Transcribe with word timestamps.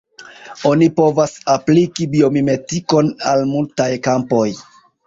Oni 0.69 0.87
povas 0.99 1.35
apliki 1.57 2.09
biomimetikon 2.17 3.13
al 3.35 3.47
multaj 3.55 3.91
kampoj. 4.11 4.47